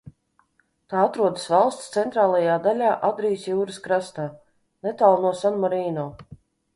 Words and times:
Tā 0.93 1.01
atrodas 1.07 1.43
valsts 1.55 1.91
centrālajā 1.97 2.55
daļā 2.67 2.93
Adrijas 3.09 3.43
jūras 3.49 3.77
krastā, 3.89 4.25
netālu 4.89 5.21
no 5.27 5.35
Sanmarīno. 5.43 6.07